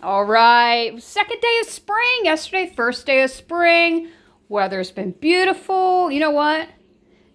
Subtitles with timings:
[0.00, 2.20] All right, second day of spring.
[2.22, 4.10] Yesterday, first day of spring.
[4.48, 6.08] Weather's been beautiful.
[6.08, 6.68] You know what?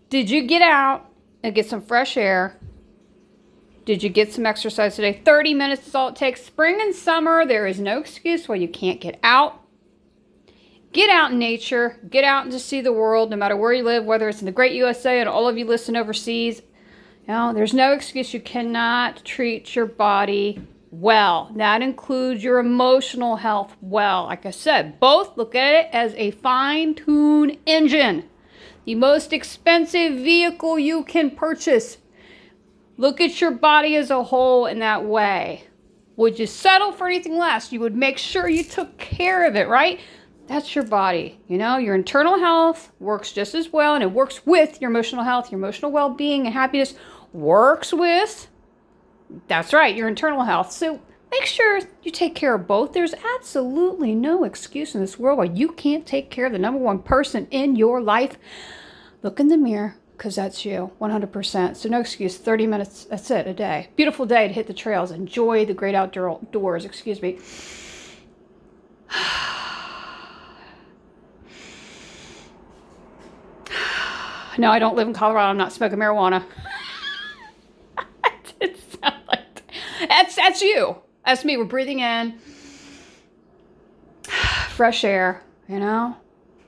[0.09, 1.09] Did you get out
[1.43, 2.57] and get some fresh air?
[3.83, 5.21] Did you get some exercise today?
[5.25, 6.45] 30 minutes is all it takes.
[6.45, 9.59] Spring and summer, there is no excuse why you can't get out.
[10.93, 11.99] Get out in nature.
[12.09, 14.45] Get out and just see the world, no matter where you live, whether it's in
[14.45, 16.61] the great USA and all of you listen overseas.
[17.27, 18.33] You there's no excuse.
[18.33, 20.61] You cannot treat your body
[20.93, 21.51] well.
[21.55, 24.25] That includes your emotional health well.
[24.25, 28.29] Like I said, both look at it as a fine tuned engine,
[28.85, 31.97] the most expensive vehicle you can purchase.
[32.97, 35.63] Look at your body as a whole in that way.
[36.15, 37.71] Would you settle for anything less?
[37.71, 39.99] You would make sure you took care of it, right?
[40.45, 41.39] That's your body.
[41.47, 45.23] You know, your internal health works just as well, and it works with your emotional
[45.23, 46.93] health, your emotional well being, and happiness
[47.31, 48.47] works with
[49.47, 50.71] that's right, your internal health.
[50.71, 51.01] So
[51.31, 52.93] make sure you take care of both.
[52.93, 56.79] There's absolutely no excuse in this world why you can't take care of the number
[56.79, 58.37] one person in your life.
[59.21, 61.75] Look in the mirror because that's you 100%.
[61.75, 62.37] So no excuse.
[62.37, 63.89] 30 minutes, that's it, a day.
[63.95, 65.11] Beautiful day to hit the trails.
[65.11, 66.85] Enjoy the great outdoors.
[66.85, 67.39] Excuse me.
[74.57, 75.49] no, I don't live in Colorado.
[75.49, 76.43] I'm not smoking marijuana.
[80.53, 80.97] That's you.
[81.25, 81.57] That's me.
[81.57, 82.37] We're breathing in
[84.69, 86.15] fresh air, you know?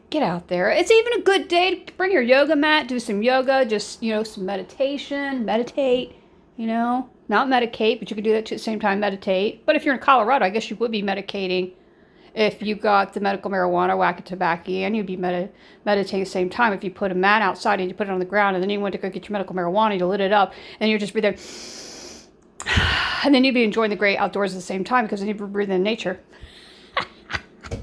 [0.09, 0.71] Get out there.
[0.71, 4.11] It's even a good day to bring your yoga mat, do some yoga, just, you
[4.11, 6.15] know, some meditation, meditate,
[6.57, 7.11] you know?
[7.27, 9.63] Not medicate, but you could do that at the same time, meditate.
[9.67, 11.73] But if you're in Colorado, I guess you would be medicating
[12.33, 15.53] if you got the medical marijuana, whack of tobacco, and you'd be med-
[15.85, 16.73] meditating at the same time.
[16.73, 18.71] If you put a mat outside and you put it on the ground, and then
[18.71, 21.13] you went to go get your medical marijuana, you lit it up, and you're just
[21.13, 21.37] breathing
[23.25, 25.39] and then you'd be enjoying the great outdoors at the same time because then you'd
[25.39, 26.19] be breathing in nature.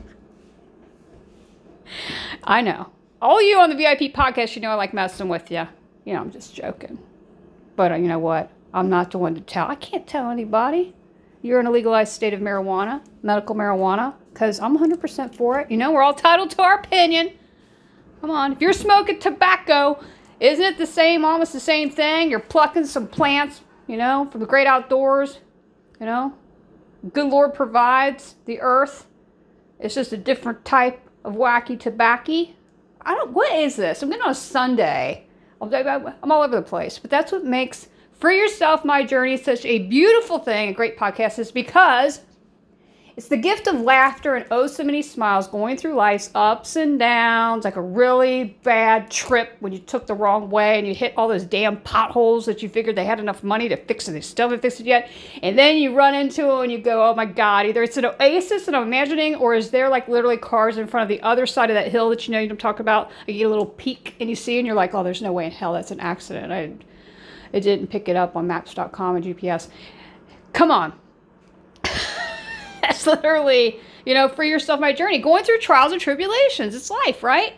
[2.45, 2.93] I know.
[3.21, 5.67] All you on the VIP podcast, you know I like messing with you.
[6.05, 6.97] You know, I'm just joking.
[7.75, 8.51] But uh, you know what?
[8.73, 9.67] I'm not the one to tell.
[9.67, 10.95] I can't tell anybody.
[11.43, 15.73] You're in a legalized state of marijuana, medical marijuana, because I'm 100% for it.
[15.73, 17.33] You know, we're all entitled to our opinion.
[18.21, 18.53] Come on.
[18.53, 20.01] If you're smoking tobacco,
[20.39, 22.31] isn't it the same, almost the same thing?
[22.31, 25.39] You're plucking some plants, you know, from the great outdoors,
[26.01, 26.35] you know.
[27.13, 29.07] Good Lord provides the earth.
[29.81, 32.47] It's just a different type of wacky tobacco.
[33.01, 34.03] I don't, what is this?
[34.03, 35.27] I'm getting on a Sunday.
[35.61, 37.89] I'm all over the place, but that's what makes
[38.19, 42.21] Free Yourself My Journey such a beautiful thing, a great podcast, is because
[43.15, 46.99] it's the gift of laughter and oh so many smiles going through life's ups and
[46.99, 51.13] downs, like a really bad trip when you took the wrong way and you hit
[51.17, 54.21] all those damn potholes that you figured they had enough money to fix and they
[54.23, 55.11] still haven't fixed it yet.
[55.43, 58.07] And then you run into it and you go, oh my God, either it's an
[58.07, 61.45] oasis and I'm imagining, or is there like literally cars in front of the other
[61.45, 63.11] side of that hill that you know you don't talk about?
[63.27, 65.45] You get a little peek and you see and you're like, oh, there's no way
[65.45, 66.51] in hell that's an accident.
[66.51, 66.73] I,
[67.53, 69.69] it didn't pick it up on maps.com and GPS.
[70.55, 70.95] Come on
[72.89, 75.19] that's literally, you know, free yourself my journey.
[75.19, 76.75] Going through trials and tribulations.
[76.75, 77.55] It's life, right?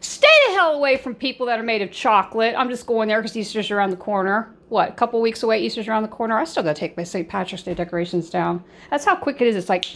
[0.00, 2.54] Stay the hell away from people that are made of chocolate.
[2.56, 4.54] I'm just going there because Easter's around the corner.
[4.68, 6.38] What, a couple weeks away, Easter's around the corner.
[6.38, 7.28] I still gotta take my St.
[7.28, 8.62] Patrick's Day decorations down.
[8.90, 9.56] That's how quick it is.
[9.56, 9.86] It's like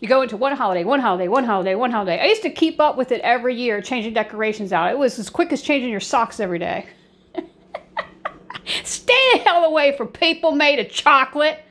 [0.00, 2.20] you go into one holiday, one holiday, one holiday, one holiday.
[2.20, 4.90] I used to keep up with it every year, changing decorations out.
[4.90, 6.86] It was as quick as changing your socks every day.
[8.82, 11.64] Stay the hell away from people made of chocolate.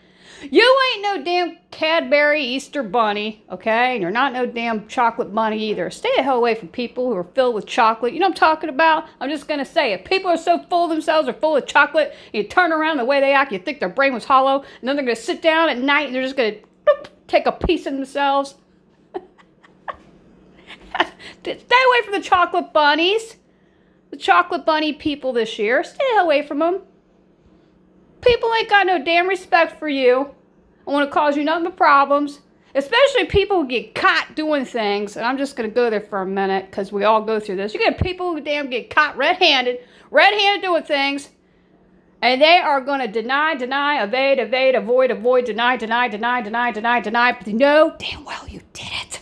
[0.50, 3.94] You ain't no damn Cadbury Easter bunny, okay?
[3.94, 5.90] And you're not no damn chocolate bunny either.
[5.92, 8.14] Stay the hell away from people who are filled with chocolate.
[8.14, 9.06] You know what I'm talking about?
[9.20, 10.06] I'm just gonna say it.
[10.06, 13.20] People are so full of themselves or full of chocolate, you turn around the way
[13.20, 15.78] they act, you think their brain was hollow, and then they're gonna sit down at
[15.78, 16.58] night and they're just gonna
[16.88, 18.56] boop, take a piece of themselves.
[21.44, 23.36] Stay away from the chocolate bunnies.
[24.10, 25.84] The chocolate bunny people this year.
[25.84, 26.82] Stay away from them.
[28.22, 30.34] People ain't got no damn respect for you.
[30.88, 32.40] I want to cause you nothing but problems.
[32.74, 35.18] Especially people who get caught doing things.
[35.18, 37.74] And I'm just to go there for a minute because we all go through this.
[37.74, 39.80] You get people who damn get caught red handed,
[40.10, 41.30] red handed doing things.
[42.22, 47.00] And they are to deny, deny, evade, evade, avoid, avoid, deny, deny, deny, deny, deny,
[47.02, 47.32] deny.
[47.34, 49.22] But they know damn well you did it.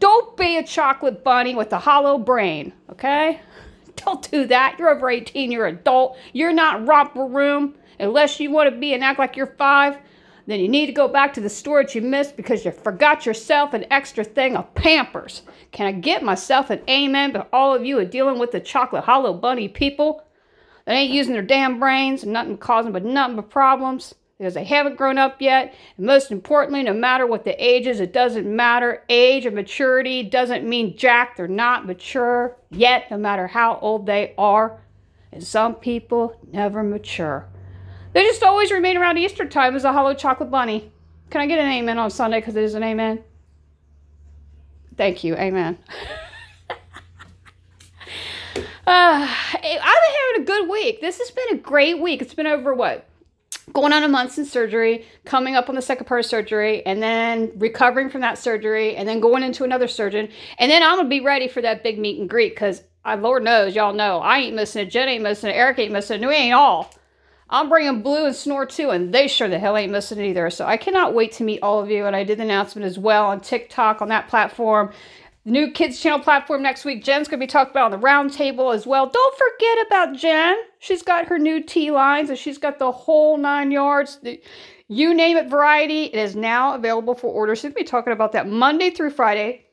[0.00, 3.40] Don't be a chocolate bunny with a hollow brain, okay?
[3.96, 4.76] Don't do that.
[4.78, 6.16] You're over 18, you're adult.
[6.32, 9.98] You're not romper room unless you want to be and act like you're five,
[10.46, 13.26] then you need to go back to the store that you missed because you forgot
[13.26, 15.42] yourself an extra thing of Pampers.
[15.72, 17.32] Can I get myself an amen?
[17.32, 20.22] But all of you are dealing with the chocolate hollow bunny people
[20.84, 24.14] that ain't using their damn brains nothing causing but nothing but problems.
[24.38, 25.74] because they haven't grown up yet.
[25.96, 29.02] And most importantly, no matter what the age is, it doesn't matter.
[29.08, 31.36] Age and maturity doesn't mean jack.
[31.36, 34.78] They're not mature yet, no matter how old they are.
[35.32, 37.48] And some people never mature.
[38.16, 40.90] They just always remain around Easter time as a hollow chocolate bunny.
[41.28, 43.22] Can I get an amen on Sunday because it is an amen?
[44.96, 45.34] Thank you.
[45.36, 45.76] Amen.
[48.88, 51.00] Uh, I've been having a good week.
[51.00, 52.22] This has been a great week.
[52.22, 53.04] It's been over what?
[53.72, 57.02] Going on a month since surgery, coming up on the second part of surgery, and
[57.02, 60.28] then recovering from that surgery, and then going into another surgeon.
[60.60, 63.42] And then I'm going to be ready for that big meet and greet because Lord
[63.42, 64.90] knows, y'all know, I ain't missing it.
[64.90, 65.54] Jen ain't missing it.
[65.54, 66.26] Eric ain't missing it.
[66.26, 66.94] We ain't all.
[67.48, 70.50] I'm bringing Blue and Snore too, and they sure the hell ain't missing it either.
[70.50, 72.06] So I cannot wait to meet all of you.
[72.06, 74.92] And I did the announcement as well on TikTok on that platform.
[75.44, 77.04] The new Kids Channel platform next week.
[77.04, 79.08] Jen's going to be talked about on the roundtable as well.
[79.08, 80.56] Don't forget about Jen.
[80.80, 84.18] She's got her new tea lines and she's got the whole nine yards.
[84.24, 84.42] The,
[84.88, 86.04] you name it variety.
[86.06, 87.54] It is now available for order.
[87.54, 89.65] She's going to be talking about that Monday through Friday.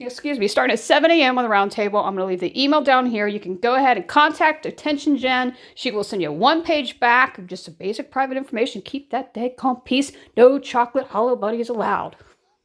[0.00, 1.38] Excuse me, starting at 7 a.m.
[1.38, 2.04] on the roundtable.
[2.04, 3.28] I'm going to leave the email down here.
[3.28, 5.56] You can go ahead and contact Attention Jen.
[5.76, 8.82] She will send you one page back of just some basic private information.
[8.82, 10.10] Keep that day calm peace.
[10.36, 12.16] No chocolate hollow buddies allowed.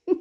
[0.07, 0.17] You're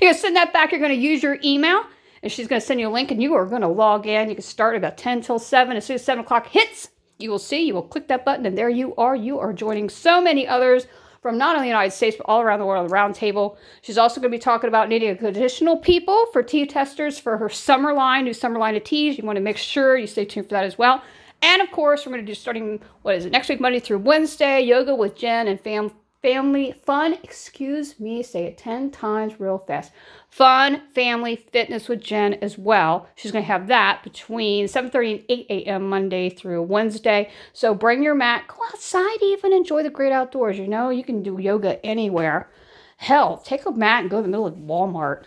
[0.00, 0.72] going to send that back.
[0.72, 1.82] You're going to use your email,
[2.22, 4.30] and she's going to send you a link, and you are going to log in.
[4.30, 5.76] You can start about 10 till 7.
[5.76, 6.88] As soon as 7 o'clock hits,
[7.18, 9.14] you will see, you will click that button, and there you are.
[9.14, 10.86] You are joining so many others
[11.26, 13.56] from not only the United States, but all around the world the roundtable.
[13.82, 17.48] She's also going to be talking about needing additional people for tea testers for her
[17.48, 19.18] summer line, new summer line of teas.
[19.18, 21.02] You want to make sure you stay tuned for that as well.
[21.42, 23.98] And of course, we're going to do starting, what is it, next week, Monday through
[23.98, 25.90] Wednesday, yoga with Jen and fam
[26.26, 29.92] family fun, excuse me, say it 10 times real fast.
[30.28, 33.06] Fun family fitness with Jen as well.
[33.14, 35.88] She's going to have that between 7:30 and 8 a.m.
[35.88, 37.30] Monday through Wednesday.
[37.52, 40.58] So bring your mat, go outside, even enjoy the great outdoors.
[40.58, 42.50] You know, you can do yoga anywhere.
[42.96, 45.26] Hell, take a mat and go to the middle of Walmart.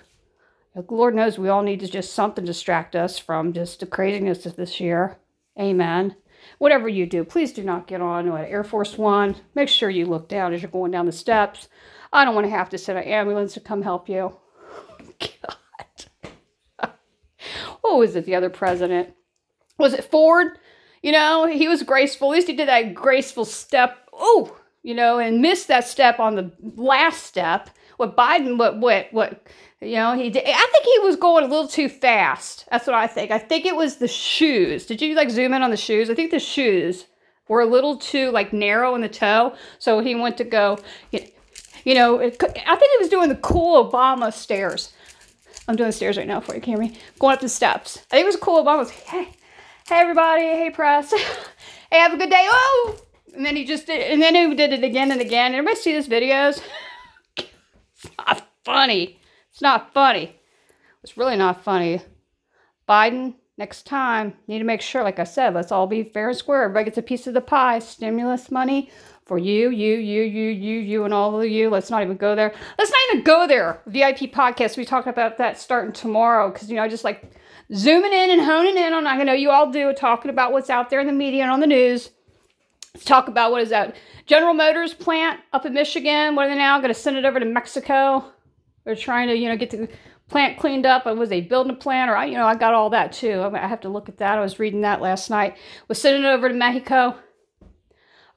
[0.90, 4.58] Lord knows we all need to just something distract us from just the craziness of
[4.58, 5.18] this year.
[5.58, 6.18] Amen
[6.58, 9.36] whatever you do, please do not get on what, Air Force One.
[9.56, 11.68] Make sure you look down as you're going down the steps.
[12.12, 14.36] I don't want to have to send an ambulance to come help you.
[15.20, 16.90] God.
[17.82, 19.14] what was it, the other president?
[19.78, 20.58] Was it Ford?
[21.02, 22.32] You know, he was graceful.
[22.32, 24.10] At least he did that graceful step.
[24.12, 27.70] Oh, you know, and missed that step on the last step.
[28.00, 29.46] What Biden, what, what, what
[29.82, 30.44] you know, he did.
[30.46, 32.66] I think he was going a little too fast.
[32.72, 33.32] That's what I think.
[33.32, 34.86] I think it was the shoes.
[34.86, 36.10] Did you like zoom in on the shoes?
[36.10, 37.06] I think the shoes
[37.50, 39.54] were a little too like narrow in the toe.
[39.80, 40.80] So he went to go,
[41.12, 44.94] you know, it, I think he was doing the cool Obama stairs.
[45.68, 46.98] I'm doing stairs right now for you, me?
[47.20, 48.00] Going up the steps.
[48.12, 49.30] I think it was cool Obama was, hey,
[49.88, 51.12] hey everybody, hey press.
[51.92, 52.48] hey, have a good day.
[52.50, 53.02] Oh!
[53.36, 55.54] And then he just did, and then he did it again and again.
[55.54, 56.62] Everybody see these videos?
[58.18, 59.20] not funny.
[59.52, 60.36] It's not funny.
[61.04, 62.02] It's really not funny.
[62.88, 66.38] Biden, next time, need to make sure, like I said, let's all be fair and
[66.38, 66.64] square.
[66.64, 67.80] Everybody gets a piece of the pie.
[67.80, 68.90] Stimulus money
[69.30, 71.70] for you, you, you, you, you, you, and all of you.
[71.70, 72.52] Let's not even go there.
[72.80, 73.80] Let's not even go there.
[73.86, 74.76] VIP podcast.
[74.76, 77.32] We talk about that starting tomorrow because, you know, I just like
[77.72, 80.90] zooming in and honing in on, I know you all do, talking about what's out
[80.90, 82.10] there in the media and on the news.
[82.94, 83.96] Let's talk about what is that?
[84.26, 86.36] General Motors plant up in Michigan.
[86.36, 86.80] What are they now?
[86.80, 88.26] Going to send it over to Mexico.
[88.84, 89.90] They're trying to, you know, get the
[90.28, 91.06] plant cleaned up.
[91.06, 92.10] And was they building a plant?
[92.10, 93.42] Or, I, you know, I got all that too.
[93.54, 94.38] I have to look at that.
[94.38, 95.58] I was reading that last night.
[95.88, 97.16] Was sending it over to Mexico.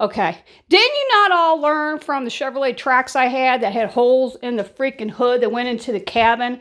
[0.00, 0.36] Okay.
[0.68, 4.56] Didn't you not all learn from the Chevrolet Trax I had that had holes in
[4.56, 6.60] the freaking hood that went into the cabin?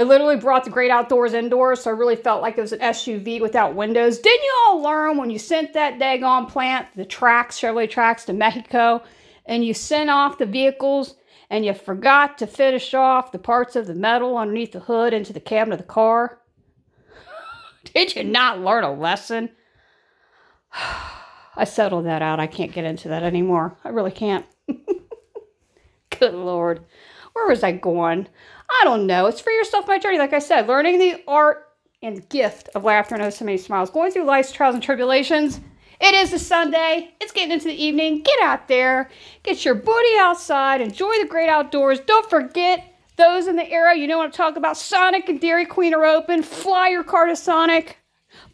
[0.00, 2.78] It literally brought the great outdoors indoors, so I really felt like it was an
[2.78, 4.18] SUV without windows.
[4.18, 8.32] Didn't you all learn when you sent that daggone plant, the Trax, Chevrolet Trax to
[8.32, 9.02] Mexico,
[9.44, 11.16] and you sent off the vehicles
[11.50, 15.34] and you forgot to finish off the parts of the metal underneath the hood into
[15.34, 16.40] the cabin of the car?
[17.92, 19.50] Did you not learn a lesson?
[20.72, 22.40] I settled that out.
[22.40, 23.76] I can't get into that anymore.
[23.84, 24.46] I really can't.
[26.18, 26.86] Good Lord.
[27.34, 28.28] Where was I going?
[28.80, 29.26] I don't know.
[29.26, 30.18] It's for yourself, my journey.
[30.18, 31.68] Like I said, learning the art
[32.02, 33.90] and gift of laughter and so many smiles.
[33.90, 35.60] Going through life's trials and tribulations
[36.00, 37.12] it is a Sunday.
[37.20, 38.22] It's getting into the evening.
[38.22, 39.10] Get out there.
[39.42, 40.80] Get your booty outside.
[40.80, 42.00] Enjoy the great outdoors.
[42.00, 44.00] Don't forget those in the area.
[44.00, 44.78] You know what I'm talking about.
[44.78, 46.42] Sonic and Dairy Queen are open.
[46.42, 47.98] Fly your car to Sonic.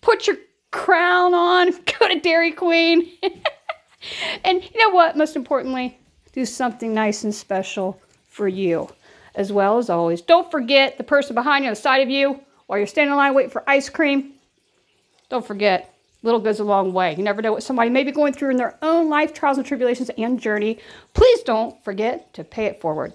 [0.00, 0.36] Put your
[0.72, 1.70] crown on.
[1.98, 3.12] Go to Dairy Queen.
[4.44, 5.16] and you know what?
[5.16, 6.00] Most importantly,
[6.32, 8.88] do something nice and special for you
[9.36, 10.20] as well as always.
[10.20, 13.16] Don't forget the person behind you on the side of you while you're standing in
[13.16, 14.32] line waiting for ice cream.
[15.28, 15.92] Don't forget
[16.26, 17.14] Little goes a long way.
[17.14, 19.66] You never know what somebody may be going through in their own life trials and
[19.66, 20.78] tribulations and journey.
[21.14, 23.12] Please don't forget to pay it forward.